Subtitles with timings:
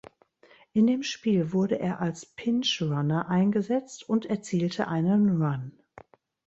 [0.73, 5.73] In dem Spiel wurde er als Pinch Runner eingesetzt und erzielte einen Run.